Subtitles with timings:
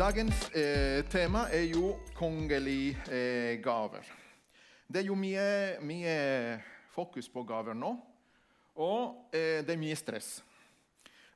[0.00, 4.06] Dagens eh, tema er jo kongelige eh, gaver.
[4.88, 5.42] Det er jo mye,
[5.84, 6.14] mye
[6.94, 7.90] fokus på gaver nå,
[8.80, 10.30] og eh, det er mye stress.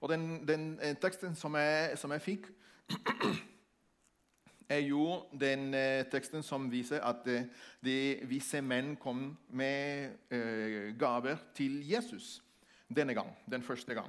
[0.01, 2.49] Og den, den eh, teksten som jeg, som jeg fikk,
[4.79, 7.45] er jo den eh, teksten som viser at eh,
[7.85, 8.01] de
[8.33, 12.39] visse menn kom med gaver til Jesus
[12.89, 14.09] denne gang, den første gang.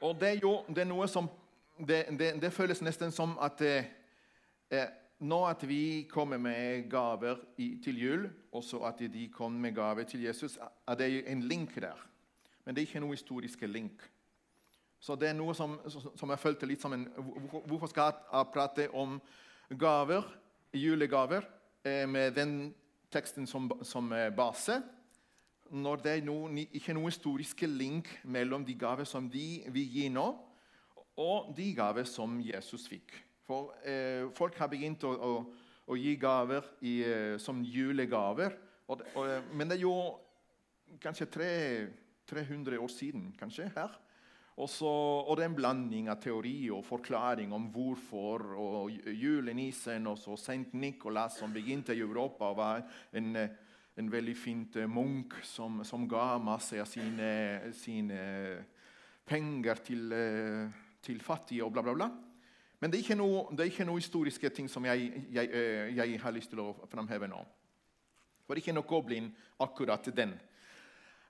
[0.00, 1.28] Og det er jo det er noe som
[1.78, 3.88] det, det, det, føles nesten som at eh,
[4.70, 4.90] eh,
[5.24, 9.74] nå at vi kommer med gaver i, til jul, og så at de kommer med
[9.74, 10.58] gaver til Jesus,
[10.88, 11.98] er det en link der.
[12.64, 14.02] Men det er ikke noe historisk link.
[15.00, 15.76] Så det er noe som,
[16.16, 17.04] som jeg følte litt som en
[17.66, 19.18] Hvorfor skal jeg prate om
[19.68, 20.24] gaver,
[20.72, 21.44] julegaver,
[21.84, 22.74] eh, med den
[23.12, 24.80] teksten som, som base?
[25.70, 30.08] Når det er noe, ikke noen historisk link mellom de gaver som de vil gi
[30.08, 30.28] nå,
[31.20, 33.14] og de gaver som Jesus fikk.
[33.44, 35.32] For eh, Folk har begynt å, å,
[35.86, 38.56] å gi gaver i, eh, som julegaver.
[38.88, 39.96] Og, og, men det er jo
[41.02, 41.52] kanskje tre,
[42.30, 44.00] 300 år siden kanskje, her.
[44.54, 48.44] Også, og det er en blanding av teori og forklaring om hvorfor.
[48.54, 50.76] og Julenissen og så St.
[50.78, 53.34] Nikolas, som begynte i Europa, var en,
[53.98, 58.22] en veldig fint munk som, som, ga masse av sine, sine
[59.26, 60.14] penger til
[61.04, 62.08] til fattige og bla, bla, bla.
[62.80, 66.18] Men det er ikke noe, det ikke noe historiske ting som jeg, jeg, eh, jeg,
[66.20, 67.40] har lyst til å framheve nå.
[68.44, 69.30] For ikke noe kobling
[69.64, 70.34] akkurat den.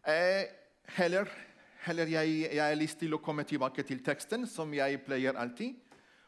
[0.08, 0.50] Eh,
[0.97, 1.30] heller,
[1.84, 5.78] heller jeg, jeg har lyst til å komme tilbake til teksten, som jeg pleier alltid.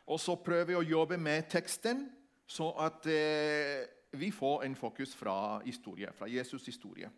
[0.07, 2.07] Og så prøve å jobbe med teksten,
[2.47, 7.11] så at eh, vi får en fokus fra historie, fra Jesus' historie.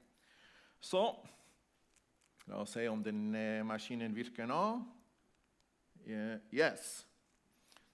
[0.81, 1.03] Så
[2.49, 4.61] La oss se om den eh, maskinen virker nå.
[6.09, 7.06] Uh, yes.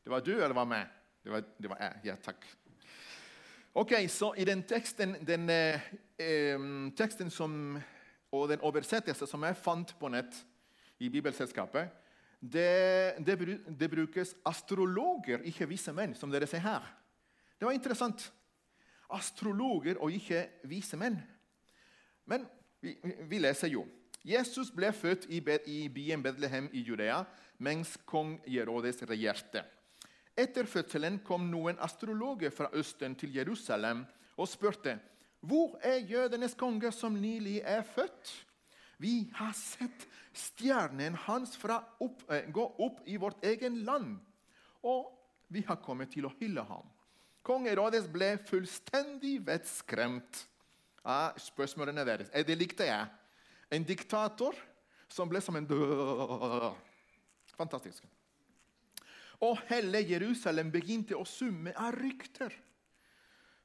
[0.05, 0.87] Det var du, eller var meg?
[1.25, 2.01] Det var, det var jeg.
[2.05, 2.45] Ja, takk.
[3.75, 6.61] Ok, så I den teksten, den, eh,
[6.95, 7.81] teksten som,
[8.31, 10.37] og den oversettelse som jeg fant på nett
[11.03, 11.91] i Bibelselskapet,
[12.39, 13.35] det, det,
[13.67, 16.87] det, brukes astrologer, ikke vise menn, som dere ser her.
[17.59, 18.29] Det var interessant.
[19.11, 21.19] Astrologer og ikke vise menn.
[22.31, 22.47] Men
[22.85, 22.95] vi,
[23.27, 23.89] vi leser jo
[24.25, 25.41] Jesus ble født i,
[25.89, 27.25] byen Betlehem i Judea
[27.59, 29.65] mens kong Jerodes regjerte.
[30.35, 34.03] Etter fødselen kom noen astrologer fra Østen til Jerusalem
[34.37, 34.97] og spurte
[35.45, 38.33] hvor er jødenes konge som nylig er født?
[38.99, 44.19] Vi har sett stjernen hans opp, eh, gå opp i vårt egen land,
[44.83, 45.13] og
[45.49, 46.89] vi har kommet til å hylle ham.
[47.43, 50.47] Kong Herodes ble fullstendig vettskremt
[51.05, 52.31] av spørsmålene deres.
[52.33, 53.07] Det likte jeg.
[53.71, 54.57] En diktator
[55.09, 55.69] som ble som en
[57.55, 58.05] Fantastisk.
[59.45, 62.53] Og hele Jerusalem begynte å summe av rykter.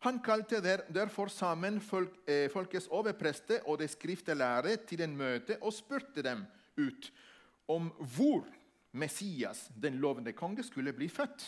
[0.06, 5.58] Han kalte der, derfor sammen folk, eh, folkets overpreste og det skriftelærde til en møte
[5.60, 6.46] og spurte dem
[6.78, 7.10] ut
[7.68, 8.46] om hvor
[8.92, 11.44] Messias, den lovende konge, skulle bli født.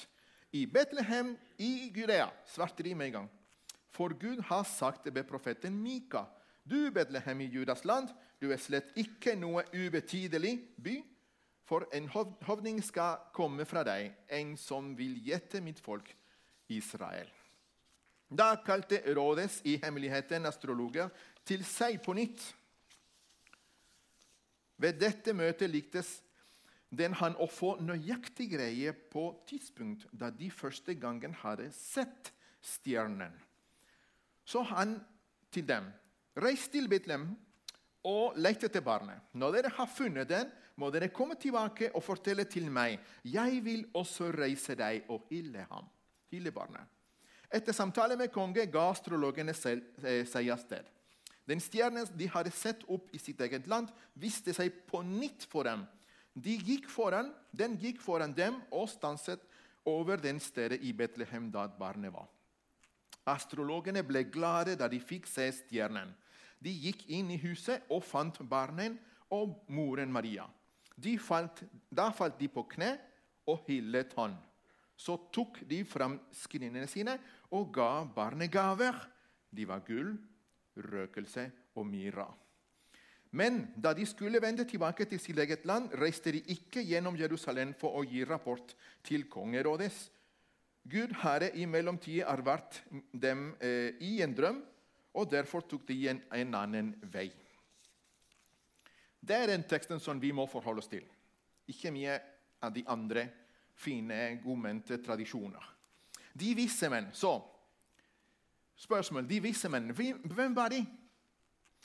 [0.52, 3.30] I Betlehem i Gudea, svarte de med en gang.
[3.92, 6.26] For Gud har sagt det ved profeten Mika.
[6.64, 8.12] Du, Betlehem i Judas land,
[8.42, 11.00] du er slett ikke noe ubetydelig by.
[11.66, 16.10] For en hovning skal komme fra deg, en som vil gjette mitt folk
[16.72, 17.30] Israel.
[18.32, 21.12] Da kalte Rådes i hemmeligheten astrologer
[21.48, 22.44] til seg på nytt.
[24.82, 26.20] Ved dette møtet liktes
[26.92, 32.34] den han å få nøyaktig greie på tidspunkt da de første gangen hadde sett
[32.64, 33.36] stjernen.
[34.44, 34.98] Så han
[35.52, 35.88] til dem,
[36.40, 37.32] reis til Betlehem
[38.08, 39.20] og lette etter barnet.
[39.34, 40.50] Når dere har funnet den,
[40.80, 43.00] må dere komme tilbake og fortelle til meg.
[43.28, 45.90] Jeg vil også reise deg og hylle ham.
[46.32, 46.88] Hylle barnet.
[47.52, 50.88] Etter samtale med konge ga astrologene eh, seg av sted.
[51.50, 55.68] Den stjernen de hadde sett opp i sitt eget land, viste seg på nytt for
[55.68, 55.84] dem.
[56.32, 59.44] De gikk foran, den gikk foran dem og stanset
[59.86, 62.30] over den stedet i Betlehem da barnet var.
[63.30, 66.10] Astrologene ble glade da de fikk se stjernen.
[66.62, 68.98] De gikk inn i huset og fant barnet
[69.34, 70.48] og moren Maria.
[71.22, 72.94] Falt, da falt de på kne
[73.50, 74.36] og hyllet han.
[74.98, 77.18] Så tok de fram skrinnene sine
[77.58, 78.98] og ga barnet gaver.
[79.50, 80.14] De var gull,
[80.78, 82.28] røkelse og myra.
[83.32, 87.72] Men da de skulle vende tilbake til sitt eget land, reiste de ikke gjennom Jerusalem
[87.80, 88.76] for å gi rapport
[89.08, 90.10] til kongerådets.
[90.84, 92.82] Gud Herre i mellomtiden har vært
[93.14, 94.62] dem eh, i en drøm,
[95.14, 97.30] og derfor tok de en, en annen vei.
[99.22, 101.06] Det er den teksten som vi må forholde oss til.
[101.70, 102.18] Ikke mye
[102.64, 103.28] av de andre
[103.78, 105.68] fine, godmente tradisjoner.
[106.34, 107.38] De visse menn, så
[108.82, 109.28] Spørsmål.
[109.30, 110.80] De visse menn, hvem var de?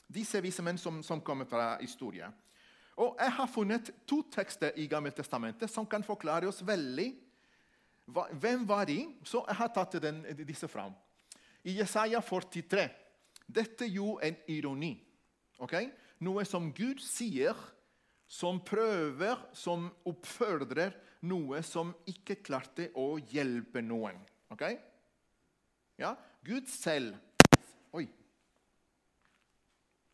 [0.09, 2.33] Disse visse menn som, som kommer fra historien.
[2.97, 7.11] Og Jeg har funnet to tekster i Gammeltestamentet som kan forklare oss veldig
[8.07, 9.01] hvem var de.
[9.27, 10.95] Så jeg har tatt den, disse fram.
[11.67, 12.87] I Jesaja 43
[13.47, 14.93] Dette er jo en ironi.
[15.63, 15.89] Okay?
[16.19, 17.55] Noe som Gud sier,
[18.27, 20.95] som prøver, som oppfordrer
[21.27, 24.19] noe som ikke klarte å hjelpe noen.
[24.51, 24.77] Okay?
[25.97, 26.15] Ja?
[26.45, 27.15] Gud selv
[27.95, 28.03] Oi.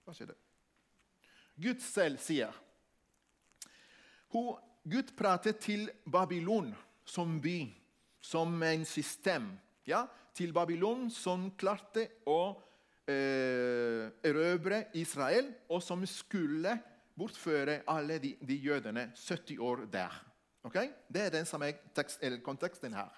[0.05, 0.35] Hva skjedde?
[1.57, 2.53] Gud selv sier
[4.83, 6.71] Gud prater til Babylon
[7.05, 7.67] som by,
[8.23, 9.51] som en system.
[9.83, 10.05] Ja?
[10.33, 12.55] Til Babylon som klarte å
[13.05, 16.77] eh, erobre Israel, og som skulle
[17.13, 20.15] bortføre alle de, de jødene 70 år der.
[20.63, 20.93] Okay?
[21.07, 23.11] Det er den som er tekst, konteksten her.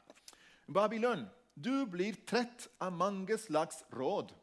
[0.66, 4.34] Babylon, du blir trett av mange slags råd.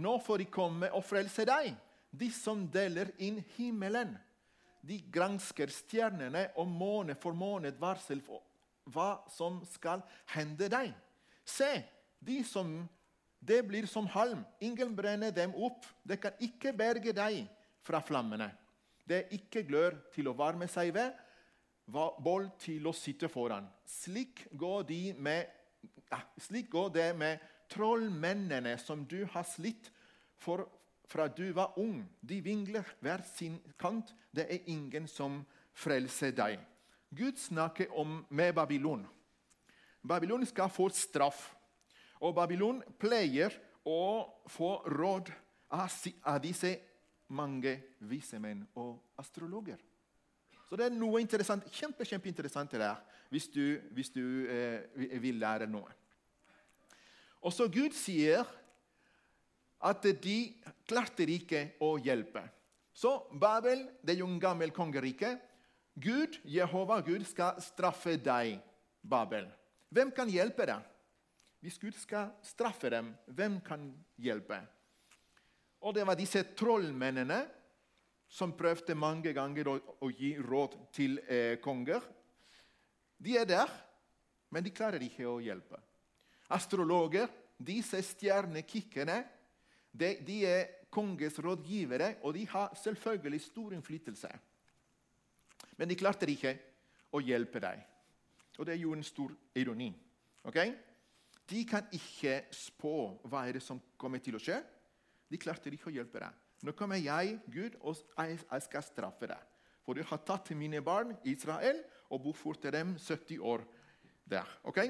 [0.00, 1.74] Nå får de komme og frelse deg,
[2.10, 4.16] de som deler inn himmelen.
[4.84, 8.42] De gransker stjernene og måned for måned varsel for
[8.92, 10.02] hva som skal
[10.34, 10.92] hende deg.
[11.44, 11.70] Se,
[12.24, 12.76] de som
[13.44, 14.44] det blir som halm.
[14.60, 15.84] Ingen brenner dem opp.
[16.02, 17.44] Det kan ikke berge deg
[17.84, 18.48] fra flammene.
[19.04, 21.12] Det er ikke glør til å varme seg ved,
[21.84, 23.66] boll til å sitte foran.
[23.84, 25.50] Slik går, de med,
[26.08, 29.90] ja, slik går det med trollmennene som du har slitt
[30.40, 30.64] for
[31.04, 32.00] fra du var ung.
[32.20, 34.14] De vingler hver sin kant.
[34.32, 35.42] Det er ingen som
[35.76, 36.62] frelser deg.
[37.14, 39.06] Gud snakker om med Babylon.
[40.02, 41.54] Babylon skal få straff.
[42.20, 45.30] Og Babylon pleier å få råd
[45.74, 46.74] av disse
[47.34, 47.76] mange
[48.08, 49.78] vise menn og astrologer.
[50.64, 53.00] Så det er noe interessant, kjempe, kjempeinteressant der,
[53.30, 55.92] hvis du, hvis du eh, vil lære noe.
[57.44, 58.46] Og så Gud sier
[59.84, 60.38] at de
[60.88, 62.42] klarte ikke å hjelpe.
[62.94, 65.34] Så Babel det er jo en gammel kongerike.
[65.94, 68.58] Gud, Jehova Gud skal straffe deg,
[69.04, 69.46] Babel.
[69.94, 70.90] Hvem kan hjelpe deg?
[71.62, 73.86] Hvis Gud skal straffe dem, hvem kan
[74.20, 74.58] hjelpe?
[75.84, 77.38] Og det var disse trollmennene
[78.28, 82.02] som prøvde mange ganger å, gi råd til eh, konger.
[83.16, 83.70] De er der,
[84.50, 85.78] men de klarer ikke å hjelpe.
[86.52, 89.20] Astrologer, disse stjernekikkerne,
[89.94, 94.32] de, de er konges rådgivere, og de har selvfølgelig stor innflytelse.
[95.78, 96.54] Men de klarte ikke
[97.14, 97.82] å hjelpe deg.
[98.58, 99.90] Og det er jo en stor ironi.
[100.46, 100.74] Okay?
[101.50, 102.94] De kan ikke spå
[103.28, 104.60] hva er det som kommer til å skje.
[105.30, 106.42] De klarte ikke å hjelpe deg.
[106.64, 109.50] Nå kommer jeg, Gud, og jeg skal straffe deg.
[109.84, 113.66] For du har tatt mine barn Israel og bortført dem 70 år
[114.24, 114.48] der.
[114.64, 114.80] Ok?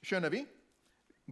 [0.00, 0.44] Skjønner vi?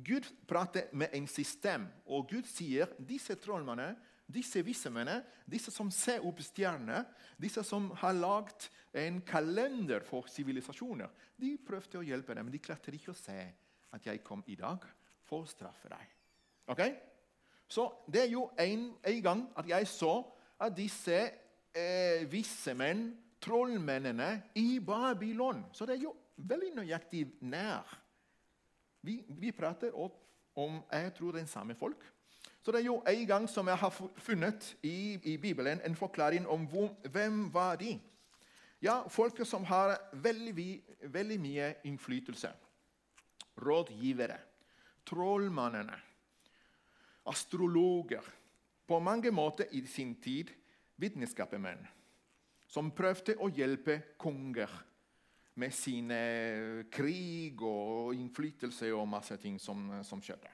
[0.05, 3.97] Gud prater med en system, og Gud sier disse trollmennene,
[4.29, 7.07] disse vissemennene, disse som ser opp stjerner,
[7.41, 11.09] disse som har lagd en kalender for sivilisasjoner,
[11.39, 13.39] de prøvde å hjelpe dem, men de klarte ikke å se
[13.97, 14.85] at jeg kom i dag
[15.25, 16.13] for å straffe deg.
[16.69, 16.83] Ok?
[17.69, 20.13] Så det er jo en, en gang at jeg så
[20.61, 21.17] at disse
[21.73, 27.87] eh, visse menn, trollmennene i Babylon Så det er jo veldig nøyaktig nær.
[29.07, 32.03] Vi, vi prater om jeg tror den samme folk.
[32.69, 36.45] Så det er jo en gang som jeg har funnet i, i Bibelen en forklaring
[36.53, 37.95] om hvor, hvem var de?
[38.85, 42.53] Ja, folk som har veldig, veldig mye innflytelse.
[43.65, 44.37] Rådgivere,
[45.09, 45.97] trollmannene,
[47.33, 48.29] astrologer.
[48.87, 50.53] På mange måter i sin tid
[51.01, 51.89] vitenskapsmenn
[52.69, 54.69] som prøvde å hjelpe konger
[55.57, 56.25] med sine
[56.93, 60.53] krig og innflytelse og masse ting som, som skjedde.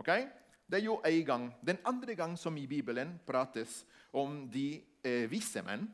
[0.00, 0.32] Okay?
[0.72, 1.46] Det er jo en gang.
[1.60, 5.84] Den andre gang som i Bibelen prates om de eh, vise menn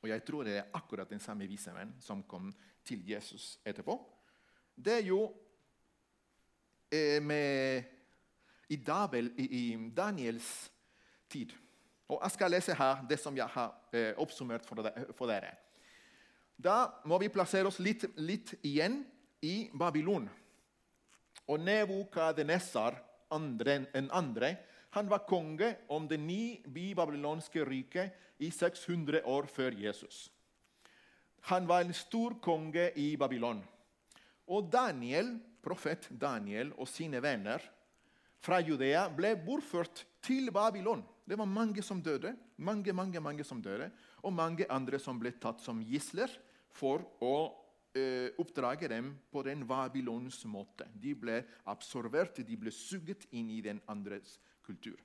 [0.00, 2.54] Og jeg tror det er akkurat den samme vise menn som kom
[2.86, 3.98] til Jesus etterpå.
[4.78, 5.24] Det er jo
[6.92, 7.82] Eh, med,
[8.68, 10.70] i, Dabel, i, Daniels
[11.28, 11.52] tid.
[12.08, 14.82] Og Jeg skal lese her det som jeg har eh, oppsummert for,
[15.30, 15.52] dere.
[16.58, 19.04] Da må vi plassere oss litt, litt igjen
[19.42, 20.26] i Babylon.
[21.46, 22.98] Og Nebukadnesar
[23.30, 24.56] andre, en andre
[24.90, 30.24] han var konge om det nye babylonske riket i 600 år før Jesus.
[31.46, 33.62] Han var en stor konge i Babylon.
[34.50, 37.62] Og Daniel profet Daniel og sine venner
[38.40, 41.02] fra Judea ble bortført til Babylon.
[41.24, 43.90] Det var mange som døde, mange, mange, mange som døde,
[44.24, 46.32] og mange andre som ble tatt som gisler
[46.72, 47.34] for å
[47.94, 50.86] eh, oppdrage dem på den Babylons måte.
[50.94, 54.98] De ble absorbert, de ble suget inn i den andres kultur.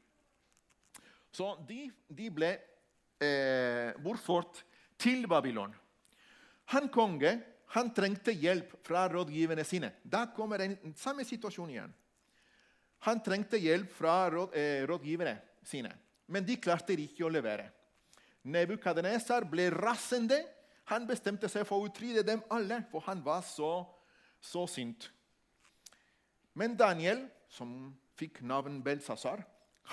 [1.31, 2.53] Så de, de ble
[3.19, 4.63] eh, bortført
[5.01, 5.73] til Babylon.
[6.71, 7.35] Han konge
[7.75, 9.91] han trengte hjelp fra rådgiverne sine.
[10.03, 11.93] Da kommer den samme situasjonen igjen.
[13.05, 15.91] Han trengte hjelp fra råd, eh, rådgiverne sine,
[16.27, 17.67] men de klarte ikke å levere.
[18.43, 20.39] Nebukadnesar ble rasende.
[20.91, 23.85] Han bestemte seg for å utrydde dem alle, for han var så,
[24.41, 25.09] så sint.
[26.53, 29.41] Men Daniel, som fikk navn Belsasar,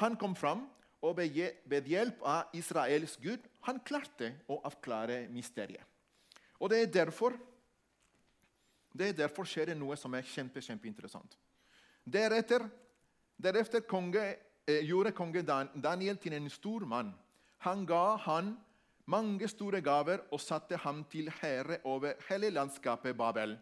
[0.01, 0.67] han kom fram
[1.03, 5.83] og ved hjelp av Israels gud han klarte å avklare mysteriet.
[6.63, 7.35] Og det er derfor
[8.93, 11.39] det er derfor skjer det noe som er kjempe, kjempeinteressant.
[12.05, 12.67] Deretter,
[13.41, 14.21] deretter konge,
[14.69, 17.15] eh, gjorde konge Daniel til en stor mann.
[17.65, 18.53] Han ga han
[19.13, 23.57] mange store gaver og satte ham til herre over hele landskapet Babel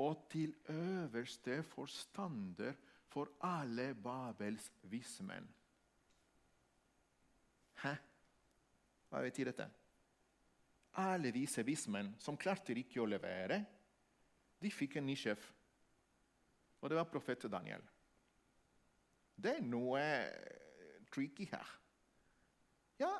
[0.00, 2.76] og til øverste forstander
[3.10, 5.48] for alle Babels vismenn.
[7.82, 7.94] Hæ?
[9.10, 9.66] Hva betyr dette?
[11.00, 13.60] Alle disse vismenn som klarte ikke å levere,
[14.60, 15.42] de fikk en ny sjef.
[16.80, 17.82] Og det var profet Daniel.
[19.40, 20.00] Det er noe
[21.12, 21.76] tricky her.
[23.00, 23.10] Ja,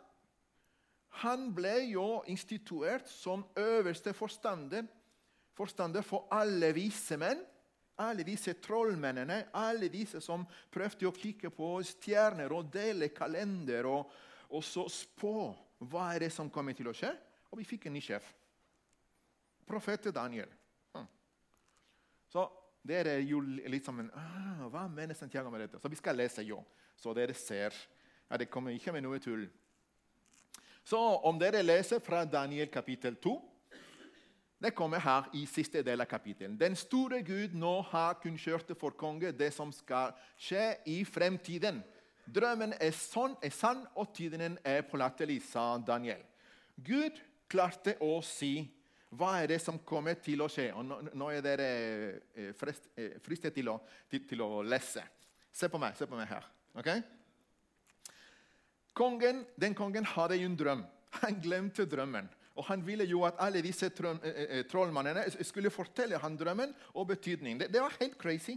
[1.10, 4.86] han ble jo instituert som øverste forstander,
[5.56, 7.42] forstander for alle vise menn.
[8.00, 14.14] Alle disse trollmennene, alle disse som prøvde å kikke på stjerner og dele kalender og,
[14.48, 15.50] og så spå
[15.90, 17.10] hva er det som kommer til å skje.
[17.52, 18.24] Og vi fikk en ny sjef.
[19.68, 20.48] Profeten Daniel.
[20.96, 21.06] Hm.
[22.32, 22.46] Så
[22.80, 25.80] dere er jo litt en ah, Hva mener Santiago med dette?
[25.82, 26.62] Så vi skal lese, jo.
[26.96, 27.76] Så dere ser.
[28.30, 29.44] Ja, det kommer ikke med noe tull.
[30.84, 33.36] Så om dere leser fra Daniel kapittel 2
[34.60, 36.58] Det kommer her i siste del av kapittelet.
[36.60, 41.80] Den store Gud nå har kunngjort for konge det som skal skje i fremtiden.
[42.28, 46.20] Drømmen er, sånn, er sann, og tiden er pålatelig, sa Daniel.
[46.76, 47.16] Gud
[47.48, 48.68] klarte å si
[49.10, 50.68] hva er det som kommer til å skje.
[50.76, 51.70] Og nå, er dere
[52.36, 53.72] eh, eh, fristet til
[54.10, 55.02] til, til å, lese.
[55.50, 56.46] Se på meg, se på meg her.
[56.78, 57.02] Okay?
[58.96, 60.84] Kongen, den kongen hadde jo en drøm.
[61.22, 62.28] Han glemte drømmen.
[62.58, 66.74] Og Han ville jo at alle disse eh, eh, eh, trollmannene skulle fortelle han drømmen
[66.94, 67.60] og betydningen.
[67.60, 68.56] Det, det, var helt crazy.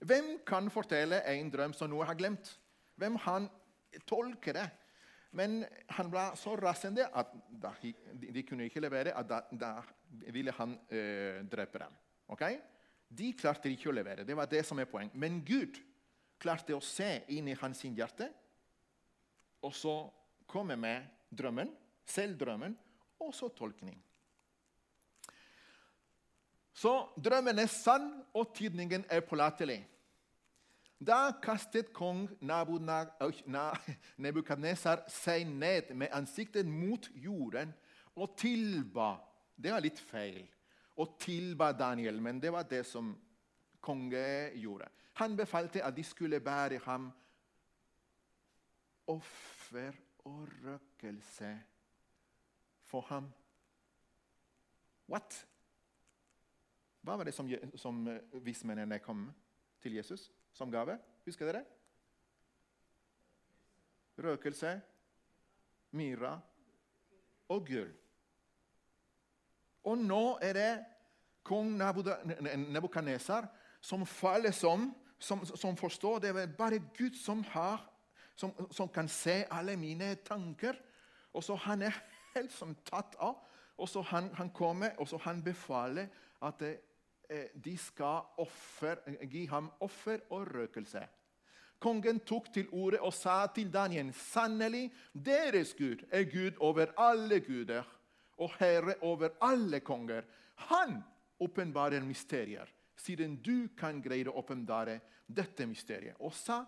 [0.00, 2.52] Hvem kan fortelle en drøm som noe har glemt?
[2.96, 3.48] Hvem han
[4.06, 4.66] tolker det?
[5.32, 5.62] Men
[5.94, 7.30] han ble så rasende at
[7.62, 9.14] da, de, kunne ikke levere.
[9.14, 9.72] at Da, da
[10.34, 11.94] ville han øh, drepe dem.
[12.28, 12.58] Okay?
[13.08, 14.26] De klarte ikke å levere.
[14.26, 15.10] Det var det som er poeng.
[15.14, 15.78] Men Gud
[16.40, 18.30] klarte å se inn i hans hjerte
[19.62, 19.94] og så
[20.50, 21.70] komme med drømmen,
[22.06, 22.76] selvdrømmen,
[23.20, 23.98] og så tolkning.
[26.72, 29.82] Så drømmen er sann, og tydningen er pålatelig.
[31.00, 32.26] Da kastet kong
[34.22, 37.72] Nebukadnesar seg ned med ansiktet mot jorden
[38.16, 39.16] og tilba
[39.56, 40.44] Det var litt feil.
[41.00, 43.14] Og tilba Daniel, men det var det som
[43.80, 44.88] konge gjorde.
[45.20, 47.10] Han befalte at de skulle bære ham
[49.10, 49.96] offer
[50.28, 51.50] og røkelse
[52.90, 53.30] for ham.
[55.10, 55.46] What?
[57.02, 57.48] Hva var det som,
[57.80, 59.26] som eh, vismennene kom
[59.82, 60.98] til Jesus som gave?
[61.24, 61.64] Husker dere?
[64.20, 64.74] Røkelse,
[65.96, 66.34] myra
[67.48, 67.92] og gull.
[69.88, 70.72] Og nå er det
[71.46, 71.72] kong
[72.68, 73.48] Nebukadnesar
[73.80, 77.80] som faller som, som, som forstår det er bare Gud som har
[78.40, 80.78] som, som, kan se alle mine tanker.
[81.32, 81.96] Og så Han er
[82.34, 83.36] helt som tatt av.
[83.76, 86.08] Og så Han, han kommer og så han befaler
[86.42, 91.06] at eh, de skal offer, gi ham offer og røkelse.
[91.80, 97.40] Kongen tok til orde og sa til Daniel.: Sannelig, deres Gud er Gud over alle
[97.40, 97.88] guder
[98.36, 100.22] og herre over alle konger.
[100.68, 101.00] Han
[101.40, 106.20] åpenbarer mysterier, siden du kan greie å åpenbare dette mysteriet.
[106.20, 106.64] Og sa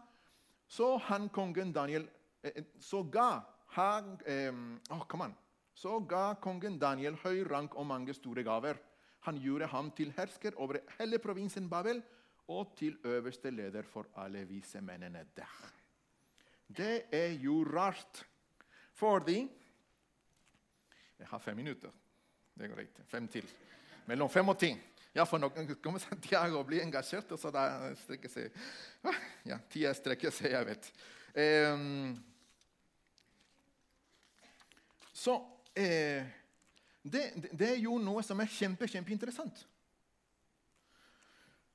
[0.73, 2.07] så han kongen Daniel
[2.43, 3.43] eh, eh, så ga,
[3.77, 4.53] han, eh,
[4.95, 5.27] oh,
[5.75, 8.81] så ga kongen Daniel høy rank og mange store gaver.
[9.29, 12.01] Han gjorde ham til hersker over hele provinsen Babel
[12.49, 15.69] og til øverste leder for alle vise mennene der.
[16.67, 18.25] Det er jo rart,
[18.93, 19.51] fordi
[21.19, 21.91] Jeg har fem minutter.
[22.59, 22.97] Det er greit.
[23.07, 23.47] Fem til.
[24.07, 24.73] Mellom fem og ti.
[25.13, 27.67] Ja, for noen kommer Santiago og blir engasjert, og så da
[28.01, 28.55] strekker seg
[29.05, 30.89] ah, Ja, tida strekker seg, jeg vet.
[31.37, 32.15] Um,
[35.13, 35.37] så
[35.77, 36.25] eh,
[37.03, 39.67] det, det, er jo noe som er kjempe, kjempeinteressant.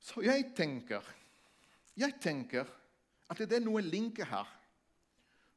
[0.02, 1.06] Så jeg tenker,
[1.98, 2.70] jeg tenker
[3.28, 4.50] at det er noe linke her.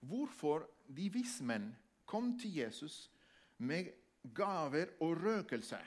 [0.00, 1.70] Hvorfor de vismenn
[2.08, 3.04] kom til Jesus
[3.58, 3.92] med
[4.34, 5.78] gaver og røkelse.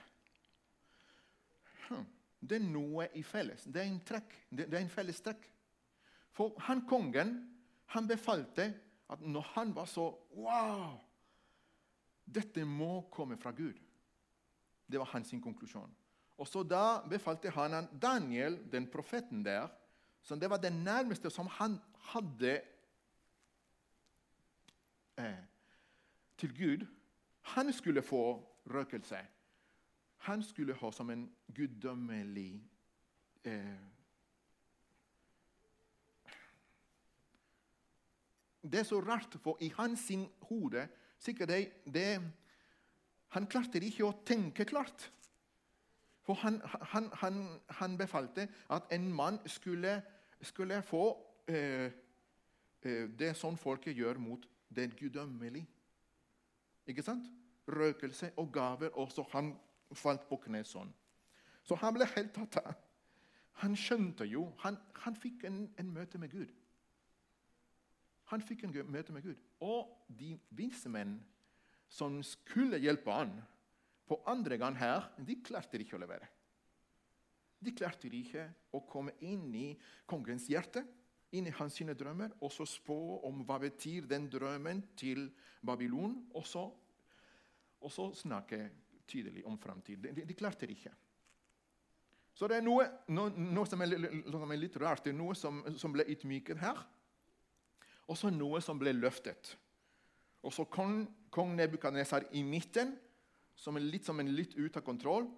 [2.44, 3.64] Det er noe i felles.
[3.66, 4.34] Det er en trekk.
[4.52, 5.46] Det er en felles trekk.
[6.34, 7.36] For han kongen
[7.94, 8.72] han befalte
[9.14, 10.98] at når han var så Wow!
[12.24, 13.78] Dette må komme fra Gud.
[14.88, 15.92] Det var hans konklusjon.
[16.38, 19.68] Og så Da befalte han Daniel, den profeten der,
[20.22, 21.78] som det var det nærmeste som han
[22.14, 22.62] hadde
[25.18, 25.44] eh,
[26.38, 26.88] til Gud.
[27.42, 29.20] Han skulle få røkelse.
[30.24, 31.26] Han skulle ha som en
[31.56, 32.62] guddommelig
[33.44, 33.82] eh,
[38.64, 40.12] Det er så rart, for i hans
[40.48, 40.88] hode
[41.20, 42.22] sikkert det, det,
[43.36, 45.10] Han klarte ikke å tenke klart.
[46.24, 49.98] For han, han, han, han befalte at en mann skulle,
[50.42, 51.04] skulle få
[51.48, 51.92] eh,
[52.82, 55.68] eh, det som folket gjør mot det guddommelige.
[56.88, 57.28] Ikke sant?
[57.68, 58.96] Røkelse og gaver.
[58.96, 59.56] Og så han
[59.98, 60.92] falt på kne sånn.
[61.64, 62.74] Så han ble helt tatt av.
[63.62, 66.52] Han skjønte jo Han, han fikk en, en, møte med Gud.
[68.32, 69.40] Han fikk en møte med Gud.
[69.62, 71.20] Og de vise menn
[71.94, 73.36] som skulle hjelpe han
[74.10, 76.28] på andre gang her, de klarte ikke å levere.
[77.64, 79.68] De klarte ikke å komme inn i
[80.10, 80.84] kongens hjerte,
[81.34, 85.30] inn i hans sine drømmer, og så spå om hva betyr den drømmen til
[85.66, 86.66] Babylon, og så,
[87.80, 88.66] og så snakke
[89.08, 90.00] tydelig om framtid.
[90.04, 90.94] De, de, klarte det ikke.
[92.34, 93.94] Så det er noe, noe, noe som, er,
[94.32, 95.04] som, er, litt rart.
[95.06, 96.80] Det er noe som, som ble ydmyket her,
[98.10, 99.54] og så noe som ble løftet.
[100.44, 102.98] Og så kong, kong Nebukadnesar i midten,
[103.56, 105.30] som er litt som en litt ut av kontroll.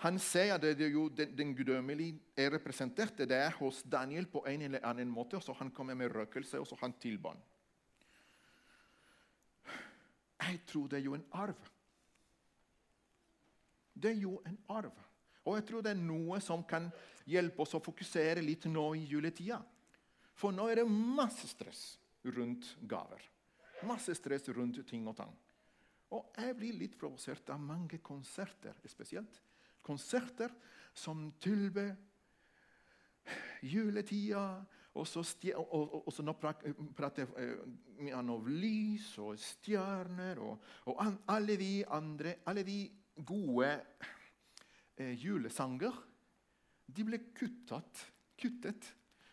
[0.00, 4.30] Han ser at det er jo den, den guddommelige er representert det er hos Daniel
[4.32, 5.36] på en eller annen måte.
[5.36, 7.42] og så Han kommer med røkelse, og så han tilbånd.
[10.40, 11.68] Jeg tror det er jo en arv.
[13.92, 14.94] Det er jo en arv.
[15.46, 16.88] Og jeg tror det er noe som kan
[17.28, 19.60] hjelpe oss å fokusere litt nå i juletida.
[20.36, 21.84] For nå er det masse stress
[22.36, 23.22] rundt gaver.
[23.88, 25.32] Masse stress rundt ting og tang.
[26.10, 29.40] Og jeg blir litt provosert av mange konserter spesielt.
[29.86, 30.52] Konserter
[30.96, 31.94] som tilber
[33.62, 34.64] juletida.
[34.98, 35.22] Og så,
[35.54, 37.28] og, og, så nå prater
[38.00, 42.80] vi om lys og stjerner og, og alle de andre Alle de
[43.26, 43.70] gode
[44.96, 45.96] eh, julesanger
[46.90, 48.04] de ble kuttet,
[48.40, 48.88] kuttet.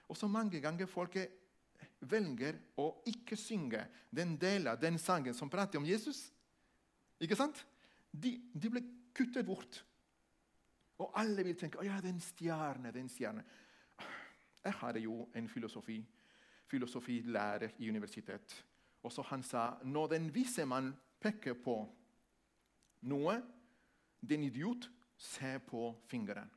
[0.07, 1.17] Og så mange ganger folk
[2.07, 3.81] velger å ikke synge
[4.13, 6.27] den delen av den sangen som prater om Jesus.
[7.19, 7.63] Ikke sant?
[8.11, 8.83] De, de ble
[9.17, 9.81] kuttet bort.
[10.97, 13.43] Og alle vil tenke 'Å ja, den stjerne, den stjerne'.
[14.63, 16.05] Jeg hadde jo en filosofi,
[16.67, 18.65] filosofilærer i universitet.
[19.03, 21.77] Og så Han sa når den vise mann peker på
[23.01, 23.41] noe,
[24.21, 26.51] den idiot se på fingeren.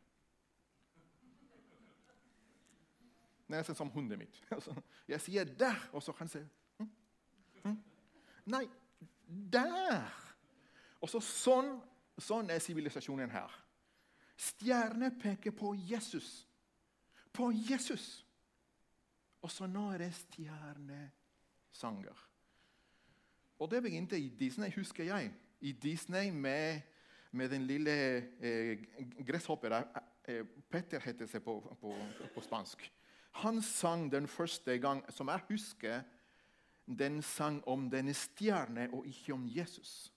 [3.50, 4.28] Nesten som hunden min.
[5.08, 6.38] Jeg sier 'der', og så kan han si
[6.78, 6.90] hm?
[7.64, 7.82] hm?
[8.46, 8.68] Nei,
[9.52, 10.30] der!
[11.00, 11.80] Og så sånn,
[12.18, 13.66] sånn er sivilisasjonen her.
[14.36, 16.48] Stjerner peker på Jesus.
[17.32, 18.26] På Jesus.
[19.42, 22.26] Og så nå er det stjernesanger.
[23.60, 25.34] Og det begynte i Disney, husker jeg.
[25.60, 26.80] I Disney med,
[27.30, 27.92] med den lille
[28.40, 28.78] eh,
[29.26, 29.84] gresshopperen
[30.28, 31.94] eh, Petter heter det på, på,
[32.34, 32.92] på, spansk.
[33.42, 36.02] Han sang den første gang, som jeg husker,
[36.86, 40.12] den sang om denne stjerne og ikke om Jesus.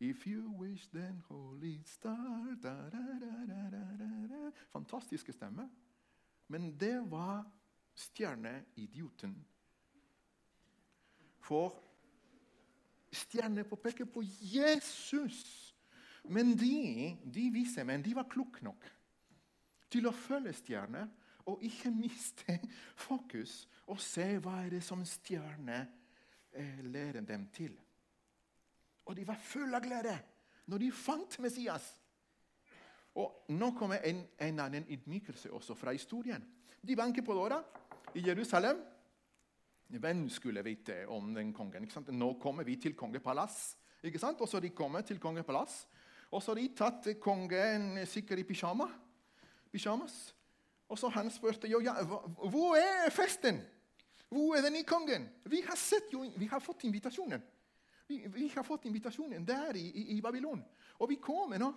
[0.00, 2.98] If you wish then holy star da, da,
[3.70, 5.68] da, Fantastiske stemmer.
[6.48, 7.44] Men det var
[7.94, 9.36] stjerneidioten.
[11.38, 11.74] For
[13.12, 15.69] stjerner peker på Jesus.
[16.28, 18.86] Men de, de vise menn, de var kloke nok
[19.90, 21.08] til å følge stjerner
[21.50, 22.58] og ikke miste
[22.98, 25.88] fokus og se hva er det som stjerner
[26.52, 27.74] eh, leder dem til.
[29.08, 30.14] Og de var fulle av glede
[30.70, 31.88] når de fant Messias.
[33.18, 36.44] Og Nå kommer en, en annen ydmykelse også fra historien.
[36.80, 37.58] De banker på døra
[38.14, 38.78] i Jerusalem.
[39.90, 41.88] Hvem skulle vite om den kongen?
[42.14, 43.74] Nå kommer vi til kongepalass.
[44.04, 45.88] Og så de kommer til kongepalass.
[46.30, 48.86] Og så har de tatt kongen sikkert i pyjama.
[49.72, 50.34] pyjamas.
[50.90, 53.60] Og så han spurte jo, ja, hvor er festen.
[54.30, 55.28] Hvor er den nye kongen?
[55.44, 57.42] Vi har, sett jo, vi har fått invitasjonen.
[58.06, 60.62] Vi, vi har fått invitasjonen der i, i, i Babylon.
[60.98, 61.70] Og vi kommer nå.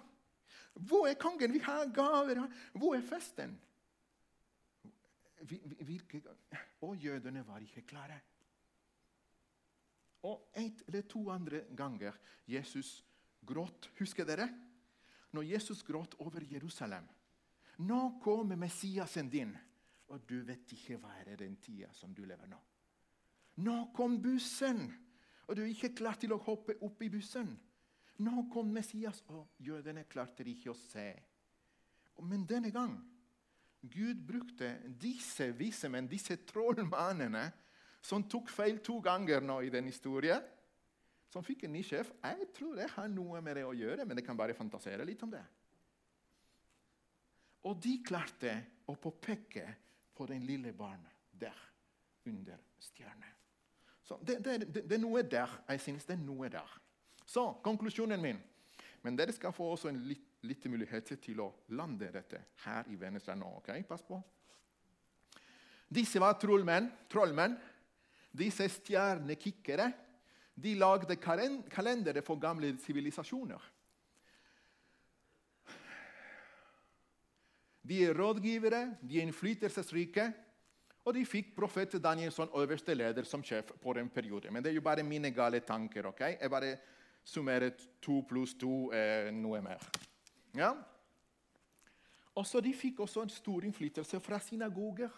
[0.74, 1.54] Hvor er kongen?
[1.54, 2.42] Vi har gaver.
[2.74, 3.56] Hvor er festen?
[5.44, 6.22] Hvilke
[6.82, 8.20] Og jødene var ikke klare.
[10.24, 12.13] Og et eller to andre ganger
[12.48, 13.02] Jesus
[13.46, 13.90] gråt.
[14.00, 14.48] Husker dere?
[15.34, 17.06] Når Jesus gråt over Jerusalem.
[17.84, 19.54] Nå kommer Messiasen din,
[20.14, 22.60] og du vet ikke hva er den tida som du lever nå.
[23.66, 24.86] Nå kom bussen,
[25.48, 27.50] og du er ikke klar til å hoppe opp i bussen.
[28.22, 31.10] Nå kom Messias, og jødene klarte ikke å se.
[32.22, 32.94] Men denne gang
[33.84, 37.48] Gud brukte disse vise menn, disse trollmannene,
[38.04, 40.44] som tok feil to ganger nå i den historien,
[41.34, 42.12] som fikk en ny sjef.
[42.22, 45.24] Jeg tror det har noe med det å gjøre, men jeg kan bare fantasere litt
[45.26, 45.41] om det.
[47.65, 48.54] Og de klarte
[48.91, 49.63] å påpeke
[50.13, 51.58] på den lille barnet der
[52.30, 53.32] under stjernen.
[54.22, 55.50] Det, det, det, det, er noe der.
[55.72, 56.74] Jeg synes det er noe der.
[57.26, 58.41] Så konklusjonen min
[59.04, 62.96] Men dere skal få også en litt, litt mulighet til å lande dette her i
[63.00, 63.50] Vennesla nå.
[63.58, 63.72] ok?
[63.88, 64.19] Pass på.
[65.91, 67.58] Disse var trollmenn.
[68.32, 69.89] Disse stjernekikkere
[70.56, 73.72] de lagde kalendere for gamle sivilisasjoner.
[77.84, 80.32] De er rådgivere, de er innflytelsesrike.
[81.04, 84.52] Og de fikk profet Daniel som øverste leder som sjef på en periode.
[84.52, 86.06] Men det er jo bare mine gale tanker.
[86.06, 86.20] ok?
[86.20, 86.78] Jeg bare
[87.24, 89.84] summerer to pluss to eh, noe mer.
[90.56, 90.72] Ja?
[92.36, 95.12] Også De fikk også en stor innflytelse fra synagoger.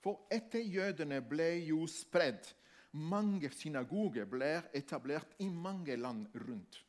[0.00, 2.50] For etter jødene ble jo spredd
[2.92, 6.80] mange synagoger ble etablert i mange land rundt.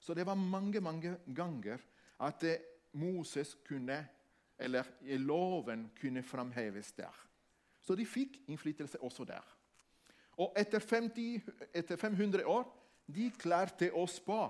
[0.00, 1.78] Så det var mange mange ganger
[2.20, 2.62] at eh,
[2.92, 4.00] Moses kunne,
[4.58, 4.84] eller
[5.18, 7.14] loven kunne framheves der.
[7.80, 9.44] Så de fikk innflytelse også der.
[10.40, 11.40] Og etter, 50,
[11.74, 12.66] etter 500 år
[13.06, 14.42] de klarte å spå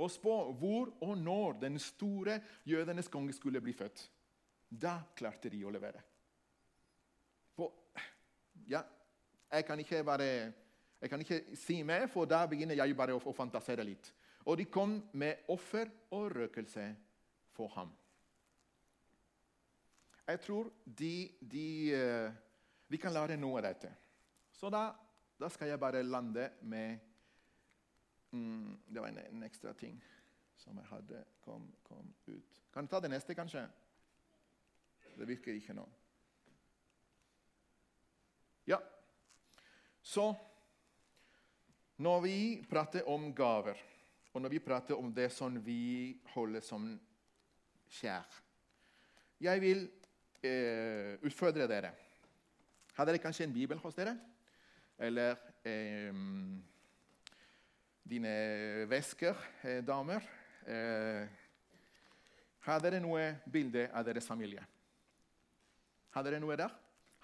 [0.00, 4.06] å spå hvor og når den store jødenes konge skulle bli født.
[4.70, 6.00] Da klarte de å levere.
[7.56, 7.74] For,
[8.70, 8.82] ja,
[9.50, 10.52] jeg kan ikke bare
[11.00, 14.10] jeg kan ikke si mer, for da begynner jeg bare å, å fantasere litt.
[14.44, 16.84] Og de kom med offer og røkelse
[17.56, 17.92] for ham.
[20.28, 22.28] Jeg tror de, de, uh,
[22.92, 23.90] vi kan lære noe av dette.
[24.52, 24.90] Så da,
[25.40, 27.00] da skal jeg bare lande med
[28.30, 29.96] mm, Det var en, en, ekstra ting
[30.60, 32.56] som jeg hadde kom, kom ut.
[32.74, 33.64] Kan du ta det neste, kanskje?
[35.16, 35.88] Det virker ikke nå.
[38.68, 38.78] Ja.
[40.10, 40.32] Så
[42.02, 43.78] når vi prater om gaver,
[44.32, 46.86] og når vi prater om det som vi holder som
[47.90, 48.38] kjær
[49.40, 49.84] Jeg vil
[50.44, 51.92] eh, utfordre dere.
[52.96, 54.16] Har dere kanskje en bibel hos dere?
[54.98, 56.12] Eller eh,
[58.02, 58.34] dine
[58.90, 60.26] vesker, eh, damer?
[60.66, 61.24] Eh,
[62.66, 64.66] har dere noe bilde av deres familie?
[66.10, 66.74] Har dere noe der?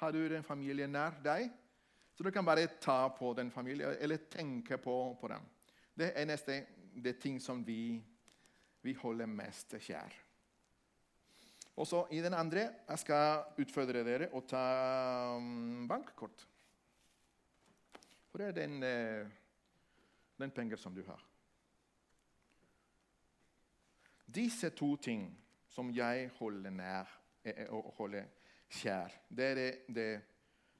[0.00, 1.50] Har du en familie nær deg?
[2.16, 5.42] Så du kan bare ta på den familien, eller tenke på, på dem.
[5.94, 6.62] Det er neste
[6.96, 8.00] det ting som vi,
[8.80, 10.14] vi holder mest kjær.
[11.76, 14.66] Og så i den andre jeg skal utfordre dere å ta
[15.36, 16.46] um, bankkort.
[18.30, 19.28] For det er den, uh,
[20.40, 21.20] den penger som du har.
[24.24, 25.28] Disse to ting
[25.68, 27.12] som jeg holder nær
[27.68, 28.24] og holder
[28.72, 30.08] kjær, det er det, det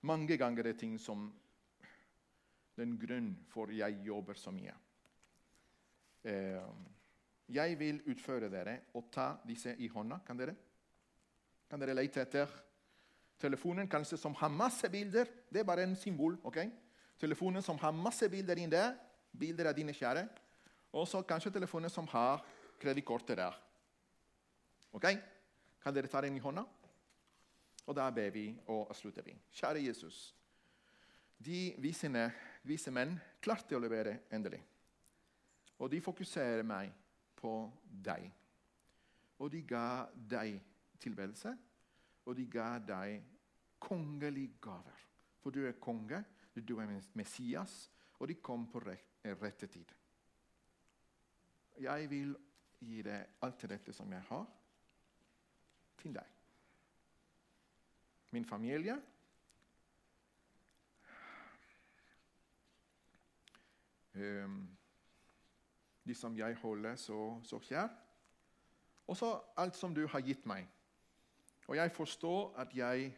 [0.07, 1.27] mange ganger er det ting som
[2.77, 4.75] den grunn for jeg jobber så mye.
[6.27, 6.63] Eh,
[7.57, 10.21] jeg vil utføre dere og ta disse i hånda.
[10.27, 10.55] Kan dere?
[11.71, 12.51] Kan dere lete etter
[13.39, 15.31] telefonen kanskje som har masse bilder?
[15.51, 16.39] Det er bare en symbol.
[16.43, 16.59] ok?
[17.19, 18.97] Telefonen som har masse bilder inn der.
[19.33, 20.27] Bilder av dine kjære.
[20.93, 22.45] Og så kanskje telefonen som har
[22.81, 23.57] kredittkortet der.
[24.93, 25.07] Ok?
[25.83, 26.65] Kan dere ta den i hånda?
[27.87, 29.37] Og da ber vi og slutter vi.
[29.55, 30.35] Kjære Jesus.
[31.39, 32.31] De visene,
[32.67, 34.63] vise menn klarte å levere endelig.
[35.79, 36.91] Og de fokuserer meg
[37.37, 37.53] på
[37.87, 38.31] deg.
[39.39, 40.57] Og de ga deg
[40.99, 41.53] tilværelse,
[42.27, 43.21] og de ga deg
[43.79, 45.03] kongelige gaver.
[45.43, 46.25] For du er konge,
[46.57, 49.93] du er Messias, og de kom på rette tid.
[51.85, 52.33] Jeg vil
[52.81, 54.49] gi deg alt dette som jeg har,
[56.01, 56.36] til deg
[58.37, 58.97] min familie.
[64.17, 64.63] Um,
[66.07, 67.89] de som jeg holder så, så kjær.
[69.07, 70.67] Og så alt som du har gitt meg.
[71.67, 73.13] Og jeg forstår at jeg,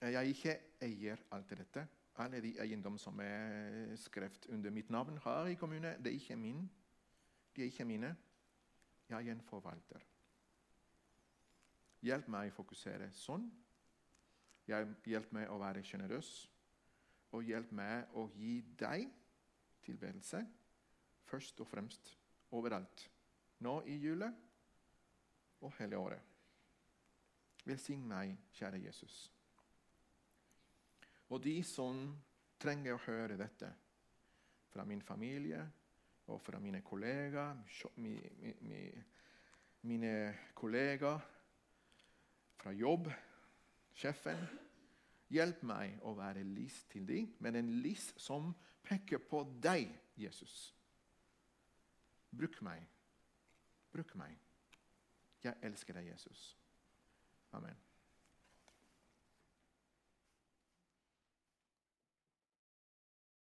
[0.00, 1.88] jeg ikke eier alt dette.
[2.20, 6.36] alle de eiendom som er skrevet under mitt navn her i kommunen, det er ikke
[6.36, 6.70] min.
[7.56, 8.16] De er ikke mine.
[9.08, 10.04] Jeg er en forvalter.
[12.02, 13.48] Hjelp meg å fokusere sånn.
[14.70, 16.30] Hjelp meg å være sjenerøs.
[17.34, 19.10] Og hjelp meg å gi deg
[19.84, 20.42] tilbedelse
[21.30, 22.14] først og fremst
[22.56, 23.04] overalt.
[23.62, 24.30] Nå i jula
[25.60, 26.26] og hele året.
[27.66, 29.16] Velsign meg, kjære Jesus.
[31.30, 32.00] Og de som
[32.60, 33.68] trenger å høre dette,
[34.70, 35.60] fra min familie
[36.30, 37.58] og fra mine kollegaer,
[39.82, 40.12] mine
[40.54, 41.24] kollegaer
[42.60, 43.08] fra jobb,
[43.94, 44.48] sjefen
[45.30, 48.50] Hjelp meg å være lys til dem, men en lys som
[48.82, 50.72] peker på deg, Jesus.
[52.34, 52.82] Bruk meg.
[53.94, 54.34] Bruk meg.
[55.44, 56.42] Jeg elsker deg, Jesus.
[57.54, 57.78] Amen.